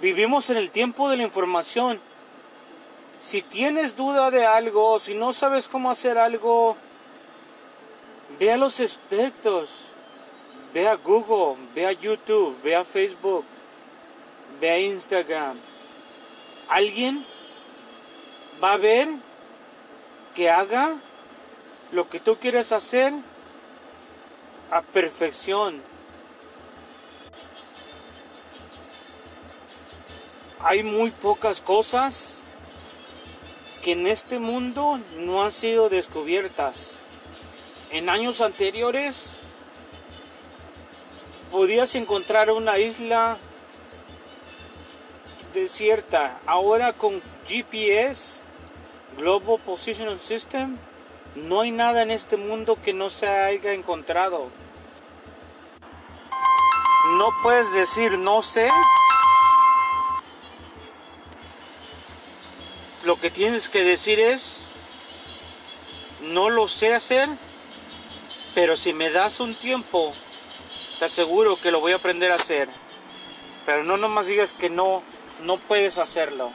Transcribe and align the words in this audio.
Vivimos 0.00 0.50
en 0.50 0.58
el 0.58 0.70
tiempo 0.70 1.08
de 1.08 1.16
la 1.16 1.22
información. 1.22 2.00
Si 3.18 3.40
tienes 3.40 3.96
duda 3.96 4.30
de 4.30 4.44
algo, 4.44 4.98
si 4.98 5.14
no 5.14 5.32
sabes 5.32 5.68
cómo 5.68 5.90
hacer 5.90 6.18
algo, 6.18 6.76
ve 8.38 8.52
a 8.52 8.58
los 8.58 8.78
expertos. 8.80 9.70
Ve 10.74 10.86
a 10.86 10.96
Google, 10.96 11.56
ve 11.74 11.86
a 11.86 11.92
YouTube, 11.92 12.54
ve 12.62 12.76
a 12.76 12.84
Facebook, 12.84 13.46
ve 14.60 14.70
a 14.70 14.78
Instagram. 14.78 15.58
Alguien 16.68 17.24
va 18.62 18.72
a 18.72 18.76
ver 18.76 19.08
que 20.34 20.50
haga 20.50 20.96
lo 21.92 22.10
que 22.10 22.20
tú 22.20 22.36
quieres 22.36 22.72
hacer 22.72 23.14
a 24.70 24.82
perfección. 24.82 25.80
Hay 30.68 30.82
muy 30.82 31.12
pocas 31.12 31.60
cosas 31.60 32.40
que 33.84 33.92
en 33.92 34.08
este 34.08 34.40
mundo 34.40 34.98
no 35.16 35.44
han 35.44 35.52
sido 35.52 35.88
descubiertas. 35.88 36.96
En 37.92 38.08
años 38.08 38.40
anteriores 38.40 39.36
podías 41.52 41.94
encontrar 41.94 42.50
una 42.50 42.78
isla 42.78 43.36
desierta. 45.54 46.40
Ahora 46.46 46.92
con 46.92 47.22
GPS, 47.46 48.40
Global 49.18 49.60
Positioning 49.64 50.18
System, 50.18 50.78
no 51.36 51.60
hay 51.60 51.70
nada 51.70 52.02
en 52.02 52.10
este 52.10 52.36
mundo 52.36 52.76
que 52.82 52.92
no 52.92 53.08
se 53.08 53.28
haya 53.28 53.72
encontrado. 53.72 54.48
No 57.18 57.28
puedes 57.44 57.72
decir 57.72 58.18
no 58.18 58.42
sé. 58.42 58.68
Lo 63.06 63.20
que 63.20 63.30
tienes 63.30 63.68
que 63.68 63.84
decir 63.84 64.18
es 64.18 64.64
no 66.22 66.50
lo 66.50 66.66
sé 66.66 66.92
hacer, 66.92 67.28
pero 68.52 68.76
si 68.76 68.92
me 68.92 69.10
das 69.10 69.38
un 69.38 69.54
tiempo, 69.54 70.12
te 70.98 71.04
aseguro 71.04 71.54
que 71.60 71.70
lo 71.70 71.78
voy 71.78 71.92
a 71.92 71.96
aprender 71.96 72.32
a 72.32 72.34
hacer. 72.34 72.68
Pero 73.64 73.84
no 73.84 73.96
nomás 73.96 74.26
digas 74.26 74.54
que 74.54 74.70
no, 74.70 75.04
no 75.44 75.56
puedes 75.56 75.98
hacerlo. 75.98 76.50